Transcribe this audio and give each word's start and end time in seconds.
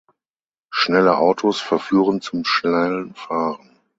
Schnelle 0.71 1.17
Autos 1.19 1.61
verführen 1.61 2.21
zum 2.21 2.43
schnellen 2.43 3.13
Fahren. 3.13 3.69